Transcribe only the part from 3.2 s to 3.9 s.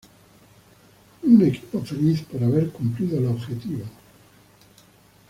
objetivo.